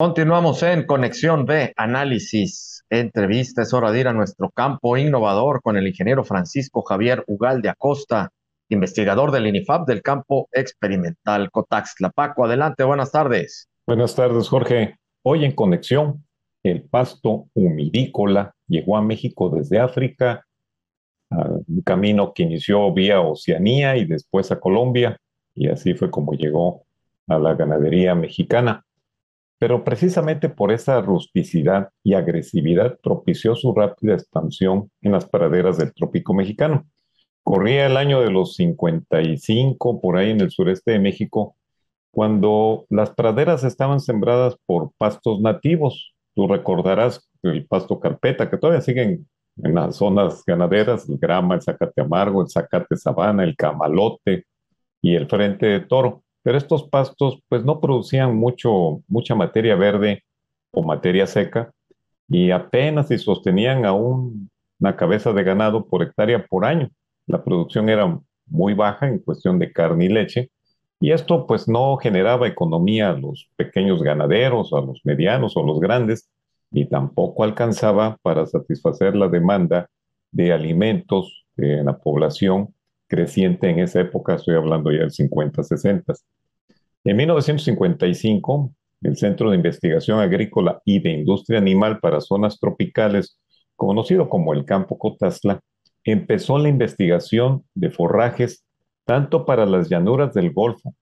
Continuamos 0.00 0.62
en 0.62 0.86
Conexión 0.86 1.44
B, 1.44 1.72
análisis, 1.76 2.84
entrevista. 2.88 3.62
Es 3.62 3.74
hora 3.74 3.90
de 3.90 3.98
ir 3.98 4.06
a 4.06 4.12
nuestro 4.12 4.48
campo 4.48 4.96
innovador 4.96 5.60
con 5.60 5.76
el 5.76 5.88
ingeniero 5.88 6.22
Francisco 6.22 6.82
Javier 6.82 7.24
Ugalde 7.26 7.68
Acosta, 7.68 8.30
investigador 8.68 9.32
del 9.32 9.48
INIFAP 9.48 9.88
del 9.88 10.02
campo 10.02 10.48
experimental 10.52 11.50
Cotaxtla. 11.50 12.10
Paco, 12.10 12.44
adelante, 12.44 12.84
buenas 12.84 13.10
tardes. 13.10 13.68
Buenas 13.88 14.14
tardes, 14.14 14.48
Jorge. 14.48 14.94
Hoy 15.22 15.44
en 15.44 15.50
Conexión, 15.50 16.24
el 16.62 16.82
pasto 16.82 17.48
humidícola 17.54 18.54
llegó 18.68 18.96
a 18.96 19.02
México 19.02 19.50
desde 19.50 19.80
África, 19.80 20.46
un 21.28 21.82
camino 21.84 22.32
que 22.32 22.44
inició 22.44 22.94
vía 22.94 23.20
Oceanía 23.20 23.96
y 23.96 24.04
después 24.04 24.52
a 24.52 24.60
Colombia, 24.60 25.18
y 25.56 25.68
así 25.68 25.94
fue 25.94 26.08
como 26.08 26.34
llegó 26.34 26.84
a 27.26 27.36
la 27.40 27.54
ganadería 27.54 28.14
mexicana 28.14 28.84
pero 29.58 29.82
precisamente 29.84 30.48
por 30.48 30.70
esa 30.72 31.00
rusticidad 31.00 31.88
y 32.04 32.14
agresividad 32.14 32.98
propició 33.02 33.56
su 33.56 33.74
rápida 33.74 34.14
expansión 34.14 34.90
en 35.02 35.12
las 35.12 35.26
praderas 35.28 35.78
del 35.78 35.92
trópico 35.92 36.32
mexicano. 36.32 36.86
Corría 37.42 37.86
el 37.86 37.96
año 37.96 38.20
de 38.20 38.30
los 38.30 38.54
55 38.54 40.00
por 40.00 40.16
ahí 40.16 40.30
en 40.30 40.40
el 40.40 40.50
sureste 40.50 40.92
de 40.92 41.00
México, 41.00 41.56
cuando 42.10 42.86
las 42.88 43.10
praderas 43.10 43.64
estaban 43.64 44.00
sembradas 44.00 44.56
por 44.66 44.92
pastos 44.96 45.40
nativos. 45.40 46.14
Tú 46.34 46.46
recordarás 46.46 47.28
el 47.42 47.66
pasto 47.66 47.98
carpeta, 47.98 48.48
que 48.48 48.58
todavía 48.58 48.80
siguen 48.80 49.26
en 49.56 49.74
las 49.74 49.96
zonas 49.96 50.44
ganaderas, 50.46 51.08
el 51.08 51.18
grama, 51.18 51.56
el 51.56 51.62
zacate 51.62 52.00
amargo, 52.00 52.42
el 52.42 52.48
zacate 52.48 52.96
sabana, 52.96 53.42
el 53.44 53.56
camalote 53.56 54.44
y 55.02 55.16
el 55.16 55.28
frente 55.28 55.66
de 55.66 55.80
toro 55.80 56.22
pero 56.48 56.56
estos 56.56 56.88
pastos 56.88 57.42
pues 57.50 57.62
no 57.62 57.78
producían 57.78 58.34
mucho, 58.34 59.02
mucha 59.06 59.34
materia 59.34 59.76
verde 59.76 60.24
o 60.70 60.82
materia 60.82 61.26
seca 61.26 61.70
y 62.26 62.52
apenas 62.52 63.08
se 63.08 63.18
sostenían 63.18 63.84
a 63.84 63.92
una 63.92 64.96
cabeza 64.96 65.34
de 65.34 65.44
ganado 65.44 65.84
por 65.84 66.02
hectárea 66.02 66.46
por 66.46 66.64
año. 66.64 66.88
La 67.26 67.44
producción 67.44 67.90
era 67.90 68.18
muy 68.46 68.72
baja 68.72 69.08
en 69.08 69.18
cuestión 69.18 69.58
de 69.58 69.70
carne 69.70 70.06
y 70.06 70.08
leche 70.08 70.50
y 70.98 71.12
esto 71.12 71.46
pues 71.46 71.68
no 71.68 71.98
generaba 71.98 72.48
economía 72.48 73.10
a 73.10 73.18
los 73.18 73.50
pequeños 73.56 74.02
ganaderos, 74.02 74.72
a 74.72 74.80
los 74.80 75.02
medianos 75.04 75.54
o 75.54 75.62
los 75.62 75.78
grandes 75.80 76.30
y 76.70 76.86
tampoco 76.86 77.44
alcanzaba 77.44 78.16
para 78.22 78.46
satisfacer 78.46 79.14
la 79.14 79.28
demanda 79.28 79.90
de 80.32 80.54
alimentos 80.54 81.44
en 81.58 81.84
la 81.84 81.98
población 81.98 82.72
creciente 83.08 83.68
en 83.68 83.80
esa 83.80 84.00
época, 84.00 84.36
estoy 84.36 84.54
hablando 84.54 84.92
ya 84.92 85.00
del 85.00 85.10
50, 85.10 85.62
60. 85.64 86.14
En 87.04 87.16
1955, 87.16 88.74
el 89.02 89.16
Centro 89.16 89.50
de 89.50 89.56
Investigación 89.56 90.20
Agrícola 90.20 90.80
y 90.84 91.00
de 91.00 91.12
Industria 91.12 91.58
Animal 91.58 92.00
para 92.00 92.20
Zonas 92.20 92.58
Tropicales, 92.58 93.38
conocido 93.76 94.28
como 94.28 94.52
el 94.52 94.64
Campo 94.64 94.98
Cotazla, 94.98 95.60
empezó 96.04 96.58
la 96.58 96.68
investigación 96.68 97.64
de 97.74 97.90
forrajes 97.90 98.64
tanto 99.04 99.46
para 99.46 99.64
las 99.64 99.88
llanuras 99.88 100.34
del 100.34 100.52
Golfo, 100.52 100.94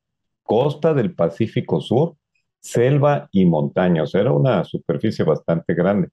costa 0.42 0.94
del 0.94 1.14
Pacífico 1.14 1.80
Sur, 1.80 2.16
selva 2.60 3.28
y 3.32 3.46
montañas. 3.46 4.14
era 4.14 4.32
una 4.32 4.64
superficie 4.64 5.24
bastante 5.24 5.74
grande. 5.74 6.08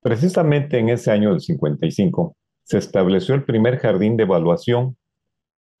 Precisamente 0.00 0.78
en 0.78 0.90
ese 0.90 1.10
año 1.10 1.30
del 1.30 1.40
55 1.40 2.36
se 2.62 2.78
estableció 2.78 3.34
el 3.34 3.44
primer 3.44 3.78
jardín 3.78 4.16
de 4.16 4.24
evaluación 4.24 4.96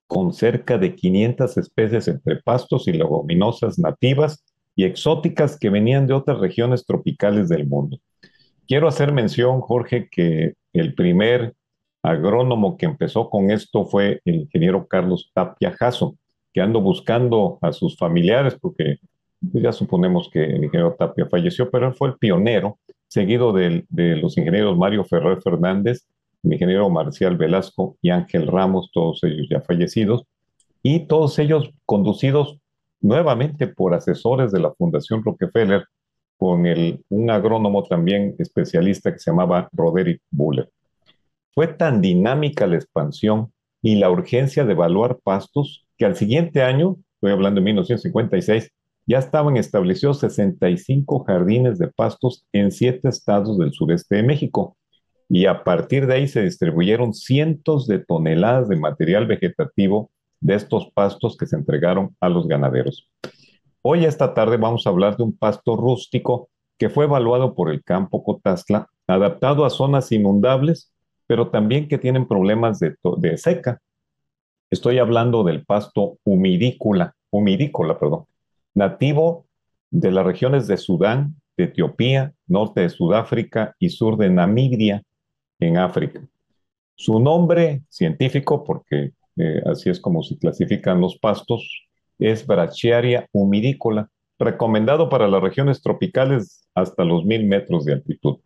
con 0.06 0.32
cerca 0.32 0.78
de 0.78 0.94
500 0.94 1.56
especies 1.56 2.08
entre 2.08 2.36
pastos 2.36 2.88
y 2.88 2.92
leguminosas 2.92 3.78
nativas 3.78 4.44
y 4.76 4.84
exóticas 4.84 5.58
que 5.58 5.70
venían 5.70 6.06
de 6.06 6.14
otras 6.14 6.38
regiones 6.38 6.84
tropicales 6.84 7.48
del 7.48 7.66
mundo. 7.66 7.98
Quiero 8.66 8.88
hacer 8.88 9.12
mención, 9.12 9.60
Jorge, 9.60 10.08
que 10.10 10.54
el 10.72 10.94
primer 10.94 11.54
agrónomo 12.02 12.76
que 12.76 12.86
empezó 12.86 13.30
con 13.30 13.50
esto 13.50 13.86
fue 13.86 14.20
el 14.24 14.34
ingeniero 14.36 14.86
Carlos 14.86 15.30
Tapia 15.32 15.72
Jasso, 15.72 16.16
que 16.52 16.60
ando 16.60 16.80
buscando 16.80 17.58
a 17.62 17.72
sus 17.72 17.96
familiares 17.96 18.56
porque 18.60 18.98
ya 19.40 19.72
suponemos 19.72 20.30
que 20.30 20.44
el 20.44 20.64
ingeniero 20.64 20.96
Tapia 20.98 21.26
falleció, 21.26 21.70
pero 21.70 21.88
él 21.88 21.94
fue 21.94 22.08
el 22.08 22.16
pionero, 22.18 22.78
seguido 23.08 23.52
de 23.52 23.84
los 24.16 24.36
ingenieros 24.36 24.76
Mario 24.76 25.04
Ferrer 25.04 25.40
Fernández 25.40 26.06
el 26.44 26.52
ingeniero 26.52 26.90
Marcial 26.90 27.36
Velasco 27.36 27.96
y 28.02 28.10
Ángel 28.10 28.46
Ramos, 28.46 28.90
todos 28.92 29.22
ellos 29.24 29.46
ya 29.50 29.60
fallecidos, 29.60 30.24
y 30.82 31.06
todos 31.06 31.38
ellos 31.38 31.70
conducidos 31.86 32.58
nuevamente 33.00 33.66
por 33.66 33.94
asesores 33.94 34.52
de 34.52 34.60
la 34.60 34.72
Fundación 34.74 35.22
Rockefeller, 35.24 35.84
con 36.36 36.66
el, 36.66 37.02
un 37.08 37.30
agrónomo 37.30 37.84
también 37.84 38.34
especialista 38.38 39.12
que 39.12 39.18
se 39.18 39.30
llamaba 39.30 39.68
Roderick 39.72 40.20
Buller. 40.30 40.68
Fue 41.54 41.68
tan 41.68 42.00
dinámica 42.00 42.66
la 42.66 42.76
expansión 42.76 43.52
y 43.80 43.96
la 43.96 44.10
urgencia 44.10 44.64
de 44.64 44.72
evaluar 44.72 45.18
pastos 45.22 45.86
que 45.96 46.04
al 46.04 46.16
siguiente 46.16 46.62
año, 46.62 46.96
estoy 47.14 47.32
hablando 47.32 47.60
de 47.60 47.66
1956, 47.66 48.70
ya 49.06 49.18
estaban 49.18 49.56
establecidos 49.56 50.20
65 50.20 51.24
jardines 51.24 51.78
de 51.78 51.88
pastos 51.88 52.46
en 52.52 52.72
siete 52.72 53.08
estados 53.08 53.58
del 53.58 53.72
sureste 53.72 54.16
de 54.16 54.22
México, 54.22 54.76
y 55.28 55.46
a 55.46 55.64
partir 55.64 56.06
de 56.06 56.14
ahí 56.14 56.28
se 56.28 56.42
distribuyeron 56.42 57.14
cientos 57.14 57.86
de 57.86 57.98
toneladas 57.98 58.68
de 58.68 58.76
material 58.76 59.26
vegetativo 59.26 60.10
de 60.40 60.54
estos 60.54 60.90
pastos 60.92 61.36
que 61.36 61.46
se 61.46 61.56
entregaron 61.56 62.14
a 62.20 62.28
los 62.28 62.46
ganaderos. 62.46 63.08
Hoy 63.82 64.04
esta 64.04 64.34
tarde 64.34 64.56
vamos 64.56 64.86
a 64.86 64.90
hablar 64.90 65.16
de 65.16 65.24
un 65.24 65.36
pasto 65.36 65.76
rústico 65.76 66.48
que 66.78 66.90
fue 66.90 67.04
evaluado 67.04 67.54
por 67.54 67.70
el 67.70 67.82
campo 67.82 68.22
Cotazla, 68.24 68.88
adaptado 69.06 69.64
a 69.64 69.70
zonas 69.70 70.10
inundables, 70.12 70.92
pero 71.26 71.48
también 71.48 71.88
que 71.88 71.98
tienen 71.98 72.26
problemas 72.26 72.80
de, 72.80 73.38
seca. 73.38 73.80
Estoy 74.70 74.98
hablando 74.98 75.44
del 75.44 75.64
pasto 75.64 76.18
humidícola, 76.24 77.14
perdón, 77.98 78.24
nativo 78.74 79.46
de 79.90 80.10
las 80.10 80.26
regiones 80.26 80.66
de 80.66 80.76
Sudán, 80.76 81.36
de 81.56 81.64
Etiopía, 81.64 82.32
norte 82.46 82.82
de 82.82 82.88
Sudáfrica 82.88 83.76
y 83.78 83.90
sur 83.90 84.16
de 84.16 84.30
Namibia, 84.30 85.02
en 85.60 85.78
África. 85.78 86.26
Su 86.96 87.18
nombre 87.18 87.82
científico, 87.88 88.64
porque 88.64 89.12
eh, 89.36 89.62
así 89.66 89.90
es 89.90 90.00
como 90.00 90.22
se 90.22 90.38
clasifican 90.38 91.00
los 91.00 91.18
pastos, 91.18 91.86
es 92.18 92.46
Brachiaria 92.46 93.28
humidícola, 93.32 94.08
recomendado 94.38 95.08
para 95.08 95.26
las 95.28 95.42
regiones 95.42 95.82
tropicales 95.82 96.68
hasta 96.74 97.04
los 97.04 97.24
mil 97.24 97.44
metros 97.44 97.84
de 97.84 97.94
altitud. 97.94 98.38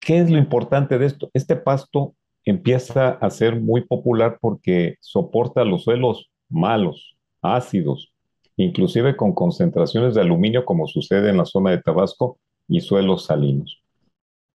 ¿Qué 0.00 0.18
es 0.18 0.30
lo 0.30 0.38
importante 0.38 0.98
de 0.98 1.06
esto? 1.06 1.30
Este 1.32 1.56
pasto 1.56 2.14
empieza 2.44 3.10
a 3.10 3.30
ser 3.30 3.60
muy 3.60 3.82
popular 3.82 4.38
porque 4.40 4.96
soporta 5.00 5.64
los 5.64 5.84
suelos 5.84 6.30
malos, 6.48 7.16
ácidos, 7.40 8.12
inclusive 8.56 9.16
con 9.16 9.32
concentraciones 9.32 10.14
de 10.14 10.20
aluminio 10.20 10.64
como 10.64 10.86
sucede 10.86 11.30
en 11.30 11.38
la 11.38 11.44
zona 11.44 11.70
de 11.70 11.82
Tabasco 11.82 12.38
y 12.68 12.80
suelos 12.80 13.26
salinos 13.26 13.81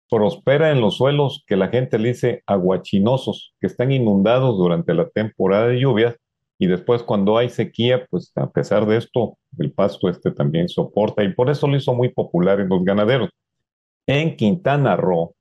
prospera 0.10 0.72
en 0.72 0.82
los 0.82 0.98
suelos 0.98 1.44
que 1.48 1.56
la 1.56 1.70
gente 1.70 1.98
le 1.98 2.10
dice 2.10 2.44
aguachinosos, 2.46 3.54
que 3.60 3.68
están 3.68 3.92
inundados 3.92 4.58
durante 4.58 4.94
la 4.94 5.10
temporada 5.10 5.68
de 5.68 5.80
lluvias 5.80 6.16
y 6.58 6.68
después 6.68 7.04
cuando 7.04 7.38
hay 7.38 7.50
sequía, 7.50 8.06
pues 8.10 8.32
a 8.36 8.50
pesar 8.50 8.86
de 8.86 8.98
esto, 8.98 9.38
el 9.58 9.72
pasto 9.72 10.10
este 10.10 10.32
también 10.32 10.70
soporta 10.70 11.24
y 11.24 11.34
por 11.34 11.50
eso 11.50 11.68
lo 11.68 11.76
hizo 11.76 11.94
muy 11.94 12.10
popular 12.10 12.60
en 12.60 12.70
los 12.70 12.84
ganaderos. 12.84 13.30
En 14.08 14.36
Quintana 14.36 14.96
Roo, 14.96 15.36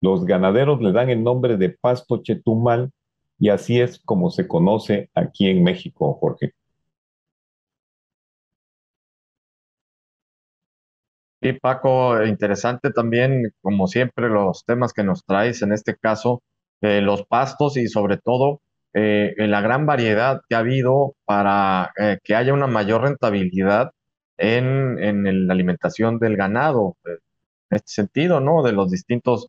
los 0.00 0.24
ganaderos 0.24 0.80
le 0.80 0.92
dan 0.92 1.10
el 1.10 1.22
nombre 1.22 1.56
de 1.56 1.70
pasto 1.70 2.22
chetumal 2.22 2.90
y 3.38 3.48
así 3.48 3.80
es 3.80 3.98
como 4.04 4.30
se 4.30 4.46
conoce 4.46 5.10
aquí 5.14 5.48
en 5.48 5.62
México, 5.64 6.14
Jorge. 6.14 6.52
Sí, 11.44 11.52
Paco, 11.52 12.24
interesante 12.24 12.90
también, 12.90 13.52
como 13.60 13.86
siempre, 13.86 14.30
los 14.30 14.64
temas 14.64 14.94
que 14.94 15.04
nos 15.04 15.26
traes, 15.26 15.60
en 15.60 15.72
este 15.74 15.94
caso, 15.94 16.42
eh, 16.80 17.02
los 17.02 17.26
pastos 17.26 17.76
y 17.76 17.86
sobre 17.86 18.16
todo 18.16 18.62
eh, 18.94 19.34
la 19.36 19.60
gran 19.60 19.84
variedad 19.84 20.40
que 20.48 20.54
ha 20.54 20.60
habido 20.60 21.16
para 21.26 21.92
eh, 21.98 22.18
que 22.24 22.34
haya 22.34 22.54
una 22.54 22.66
mayor 22.66 23.02
rentabilidad 23.02 23.90
en, 24.38 24.98
en 24.98 25.46
la 25.46 25.52
alimentación 25.52 26.18
del 26.18 26.36
ganado, 26.38 26.96
en 27.04 27.76
este 27.76 27.92
sentido, 27.92 28.40
¿no? 28.40 28.62
De 28.62 28.72
los 28.72 28.90
distintos 28.90 29.48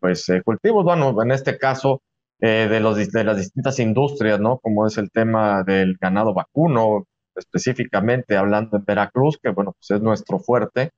pues, 0.00 0.26
cultivos, 0.44 0.84
bueno, 0.84 1.22
en 1.22 1.30
este 1.32 1.56
caso, 1.58 2.02
de, 2.38 2.80
los, 2.80 2.96
de 3.10 3.24
las 3.24 3.36
distintas 3.38 3.78
industrias, 3.78 4.38
¿no? 4.38 4.58
Como 4.58 4.86
es 4.86 4.98
el 4.98 5.10
tema 5.10 5.62
del 5.64 5.96
ganado 5.98 6.34
vacuno, 6.34 7.06
específicamente 7.34 8.36
hablando 8.36 8.76
en 8.76 8.84
Veracruz, 8.84 9.38
que 9.42 9.50
bueno, 9.50 9.72
pues 9.72 9.90
es 9.90 10.02
nuestro 10.02 10.38
fuerte, 10.38 10.90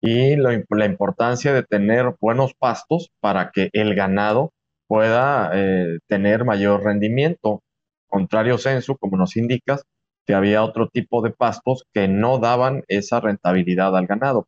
y 0.00 0.36
la 0.36 0.86
importancia 0.86 1.52
de 1.52 1.64
tener 1.64 2.14
buenos 2.20 2.54
pastos 2.54 3.10
para 3.20 3.50
que 3.50 3.68
el 3.72 3.94
ganado 3.94 4.52
pueda 4.86 5.50
eh, 5.54 5.98
tener 6.06 6.44
mayor 6.44 6.84
rendimiento. 6.84 7.62
Contrario 8.06 8.58
censo, 8.58 8.96
como 8.96 9.16
nos 9.16 9.36
indicas, 9.36 9.84
que 10.24 10.34
había 10.34 10.62
otro 10.62 10.88
tipo 10.88 11.22
de 11.22 11.30
pastos 11.30 11.84
que 11.92 12.08
no 12.08 12.38
daban 12.38 12.84
esa 12.88 13.20
rentabilidad 13.20 13.96
al 13.96 14.06
ganado. 14.06 14.46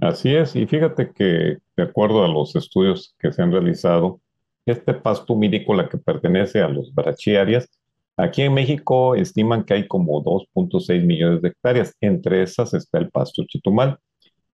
Así 0.00 0.34
es, 0.34 0.54
y 0.56 0.66
fíjate 0.66 1.12
que 1.12 1.58
de 1.76 1.82
acuerdo 1.82 2.24
a 2.24 2.28
los 2.28 2.54
estudios 2.54 3.14
que 3.18 3.32
se 3.32 3.42
han 3.42 3.52
realizado, 3.52 4.20
este 4.66 4.94
pasto 4.94 5.34
humidícola 5.34 5.88
que 5.88 5.98
pertenece 5.98 6.60
a 6.60 6.68
los 6.68 6.92
brachiarias, 6.92 7.68
aquí 8.16 8.42
en 8.42 8.54
México 8.54 9.14
estiman 9.14 9.64
que 9.64 9.74
hay 9.74 9.88
como 9.88 10.22
2.6 10.22 11.04
millones 11.04 11.42
de 11.42 11.48
hectáreas, 11.48 11.94
entre 12.00 12.42
esas 12.42 12.74
está 12.74 12.98
el 12.98 13.10
pasto 13.10 13.44
chitumal, 13.46 13.98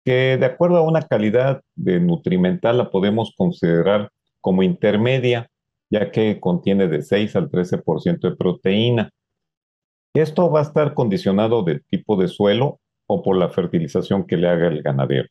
que 0.04 0.36
de 0.36 0.46
acuerdo 0.46 0.78
a 0.78 0.82
una 0.82 1.02
calidad 1.02 1.62
nutrimental 1.76 2.78
la 2.78 2.90
podemos 2.90 3.34
considerar 3.36 4.10
como 4.40 4.62
intermedia, 4.62 5.48
ya 5.90 6.10
que 6.10 6.40
contiene 6.40 6.88
de 6.88 7.02
6 7.02 7.36
al 7.36 7.50
13% 7.50 8.20
de 8.20 8.36
proteína. 8.36 9.10
Esto 10.14 10.50
va 10.50 10.60
a 10.60 10.62
estar 10.64 10.94
condicionado 10.94 11.62
del 11.62 11.84
tipo 11.84 12.16
de 12.16 12.28
suelo 12.28 12.80
o 13.06 13.22
por 13.22 13.36
la 13.36 13.48
fertilización 13.50 14.26
que 14.26 14.36
le 14.36 14.48
haga 14.48 14.68
el 14.68 14.82
ganadero. 14.82 15.28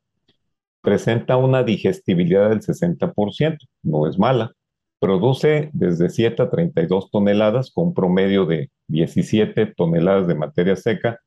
Presenta 0.82 1.38
una 1.38 1.64
digestibilidad 1.64 2.50
del 2.50 2.62
60%, 2.62 3.58
no 3.84 4.08
es 4.08 4.18
mala. 4.18 4.54
Produce 5.02 5.72
desde 5.74 6.12
7 6.12 6.44
a 6.44 6.52
32 6.52 7.10
toneladas 7.10 7.72
con 7.72 7.96
promedio 7.96 8.46
de 8.46 8.70
17 8.88 9.74
toneladas 9.76 10.28
de 10.28 10.36
materia 10.36 10.76
seca 10.76 11.20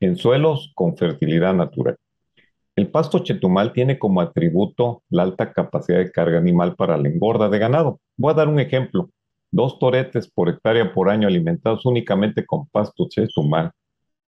en 0.00 0.16
suelos 0.16 0.70
con 0.74 0.98
fertilidad 0.98 1.54
natural. 1.54 1.96
El 2.76 2.90
pasto 2.90 3.20
chetumal 3.20 3.72
tiene 3.72 3.98
como 3.98 4.20
atributo 4.20 5.02
la 5.08 5.22
alta 5.22 5.50
capacidad 5.54 5.96
de 5.96 6.12
carga 6.12 6.36
animal 6.36 6.76
para 6.76 6.98
la 6.98 7.08
engorda 7.08 7.48
de 7.48 7.58
ganado. 7.58 8.00
Voy 8.18 8.32
a 8.32 8.34
dar 8.34 8.48
un 8.48 8.60
ejemplo. 8.60 9.08
Dos 9.50 9.78
toretes 9.78 10.30
por 10.30 10.50
hectárea 10.50 10.92
por 10.92 11.08
año 11.08 11.26
alimentados 11.26 11.86
únicamente 11.86 12.44
con 12.44 12.66
pasto 12.68 13.08
chetumal 13.08 13.70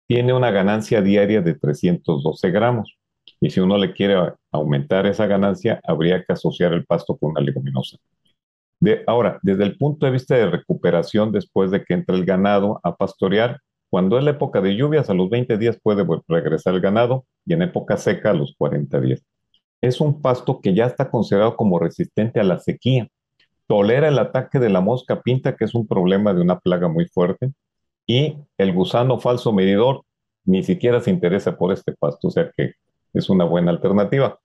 tiene 0.07 0.31
una 0.31 0.49
ganancia 0.49 1.01
diaria 1.01 1.41
de 1.41 1.55
312 1.55 2.51
gramos. 2.51 2.97
Y 3.41 3.49
si 3.49 3.59
uno 3.59 3.77
le 3.77 3.91
quiere 3.91 4.15
aumentar 4.49 5.07
esa 5.07 5.27
ganancia, 5.27 5.81
habría 5.83 6.23
que 6.23 6.31
asociar 6.31 6.71
el 6.71 6.85
pasto 6.85 7.17
con 7.17 7.31
una 7.31 7.41
leguminosa. 7.41 7.97
De, 8.83 9.01
ahora, 9.07 9.39
desde 9.43 9.63
el 9.63 9.77
punto 9.77 10.05
de 10.05 10.11
vista 10.11 10.35
de 10.35 10.51
recuperación 10.51 11.31
después 11.31 11.71
de 11.71 11.85
que 11.85 11.93
entre 11.93 12.17
el 12.17 12.25
ganado 12.25 12.81
a 12.83 12.97
pastorear, 12.97 13.61
cuando 13.89 14.17
es 14.17 14.25
la 14.25 14.31
época 14.31 14.59
de 14.59 14.75
lluvias, 14.75 15.09
a 15.09 15.13
los 15.13 15.29
20 15.29 15.57
días 15.57 15.79
puede 15.81 16.05
regresar 16.27 16.73
el 16.73 16.81
ganado 16.81 17.23
y 17.45 17.53
en 17.53 17.61
época 17.61 17.95
seca 17.95 18.31
a 18.31 18.33
los 18.33 18.53
40 18.57 18.99
días. 18.99 19.23
Es 19.79 20.01
un 20.01 20.21
pasto 20.21 20.59
que 20.59 20.73
ya 20.73 20.85
está 20.85 21.09
considerado 21.09 21.55
como 21.55 21.79
resistente 21.79 22.41
a 22.41 22.43
la 22.43 22.59
sequía. 22.59 23.07
Tolera 23.67 24.09
el 24.09 24.19
ataque 24.19 24.59
de 24.59 24.69
la 24.69 24.81
mosca 24.81 25.21
pinta, 25.21 25.55
que 25.55 25.63
es 25.63 25.73
un 25.75 25.87
problema 25.87 26.33
de 26.33 26.41
una 26.41 26.59
plaga 26.59 26.89
muy 26.89 27.05
fuerte, 27.05 27.53
y 28.05 28.35
el 28.57 28.73
gusano 28.73 29.17
falso 29.17 29.53
medidor 29.53 30.01
ni 30.43 30.61
siquiera 30.61 30.99
se 30.99 31.09
interesa 31.09 31.55
por 31.55 31.71
este 31.71 31.93
pasto, 31.93 32.27
o 32.27 32.31
sea 32.31 32.51
que 32.57 32.73
es 33.13 33.29
una 33.29 33.45
buena 33.45 33.71
alternativa. 33.71 34.37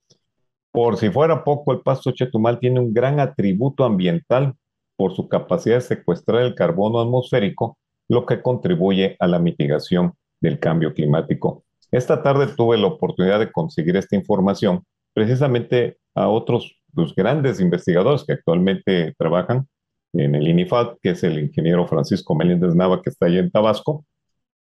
Por 0.72 0.96
si 0.96 1.10
fuera 1.10 1.44
poco, 1.44 1.72
el 1.72 1.80
pasto 1.80 2.12
chetumal 2.12 2.58
tiene 2.58 2.80
un 2.80 2.92
gran 2.92 3.20
atributo 3.20 3.84
ambiental 3.84 4.54
por 4.96 5.14
su 5.14 5.28
capacidad 5.28 5.76
de 5.76 5.80
secuestrar 5.82 6.42
el 6.42 6.54
carbono 6.54 7.00
atmosférico, 7.00 7.78
lo 8.08 8.26
que 8.26 8.42
contribuye 8.42 9.16
a 9.20 9.26
la 9.26 9.38
mitigación 9.38 10.12
del 10.40 10.58
cambio 10.58 10.92
climático. 10.92 11.64
Esta 11.90 12.22
tarde 12.22 12.48
tuve 12.48 12.76
la 12.76 12.88
oportunidad 12.88 13.38
de 13.38 13.50
conseguir 13.50 13.96
esta 13.96 14.16
información 14.16 14.84
precisamente 15.14 15.98
a 16.14 16.28
otros 16.28 16.78
los 16.94 17.14
grandes 17.14 17.60
investigadores 17.60 18.24
que 18.24 18.32
actualmente 18.34 19.14
trabajan 19.18 19.68
en 20.12 20.34
el 20.34 20.48
INIFAD, 20.48 20.98
que 21.02 21.10
es 21.10 21.22
el 21.22 21.38
ingeniero 21.38 21.86
Francisco 21.86 22.34
Meléndez 22.34 22.74
Nava, 22.74 23.02
que 23.02 23.10
está 23.10 23.26
allí 23.26 23.38
en 23.38 23.50
Tabasco, 23.50 24.04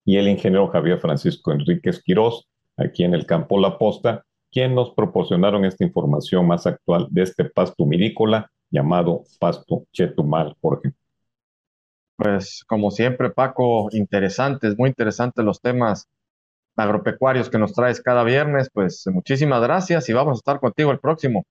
y 0.06 0.18
el 0.18 0.28
ingeniero 0.28 0.68
Javier 0.68 1.00
Francisco 1.00 1.52
Enríquez 1.52 2.02
Quirós, 2.04 2.50
aquí 2.78 3.04
en 3.04 3.14
el 3.14 3.26
campo 3.26 3.60
La 3.60 3.78
Posta, 3.78 4.26
quien 4.52 4.76
nos 4.76 4.92
proporcionaron 4.92 5.66
esta 5.66 5.84
información 5.84 6.48
más 6.48 6.66
actual 6.68 7.08
de 7.10 7.24
este 7.24 7.46
pasto 7.46 7.86
mirícola 7.86 8.52
llamado 8.72 9.24
pasto 9.40 9.86
chetumal, 9.92 10.56
Jorge. 10.62 10.94
Pues 12.16 12.64
como 12.68 12.92
siempre, 12.92 13.30
Paco, 13.30 13.90
interesantes, 13.92 14.78
muy 14.78 14.90
interesantes 14.90 15.44
los 15.46 15.62
temas 15.62 16.08
agropecuarios 16.76 17.50
que 17.50 17.58
nos 17.58 17.74
traes 17.74 18.02
cada 18.02 18.24
viernes. 18.24 18.70
Pues 18.74 19.06
muchísimas 19.08 19.62
gracias 19.62 20.10
y 20.10 20.14
vamos 20.14 20.38
a 20.38 20.40
estar 20.40 20.60
contigo 20.60 20.92
el 20.92 21.00
próximo. 21.00 21.46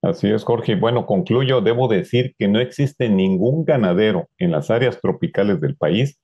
Así 0.00 0.30
es, 0.30 0.44
Jorge. 0.44 0.76
Bueno, 0.76 1.06
concluyo, 1.06 1.60
debo 1.60 1.88
decir 1.88 2.34
que 2.38 2.48
no 2.48 2.60
existe 2.60 3.08
ningún 3.08 3.64
ganadero 3.64 4.28
en 4.38 4.52
las 4.52 4.70
áreas 4.70 5.00
tropicales 5.00 5.60
del 5.60 5.76
país 5.76 6.18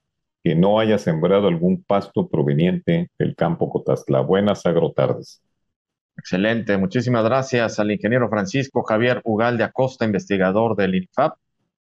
que 0.44 0.54
no 0.54 0.78
haya 0.78 0.98
sembrado 0.98 1.48
algún 1.48 1.82
pasto 1.82 2.28
proveniente 2.28 3.10
del 3.18 3.34
campo 3.34 3.70
Cotazla. 3.70 4.20
Buenas 4.20 4.64
agrotardes. 4.66 5.42
Excelente, 6.16 6.76
muchísimas 6.76 7.24
gracias 7.24 7.78
al 7.78 7.90
ingeniero 7.90 8.28
Francisco 8.28 8.82
Javier 8.82 9.20
Ugalde 9.24 9.64
Acosta, 9.64 10.04
investigador 10.04 10.76
del 10.76 10.94
INFAP 10.94 11.36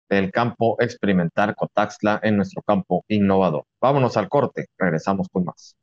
del 0.09 0.33
campo 0.33 0.77
experimental 0.81 1.55
Cotaxla 1.55 2.21
en 2.23 2.37
nuestro 2.37 2.63
campo 2.63 3.05
innovador. 3.09 3.65
Vámonos 3.81 4.17
al 4.17 4.29
corte, 4.29 4.67
regresamos 4.77 5.29
con 5.31 5.45
más. 5.45 5.77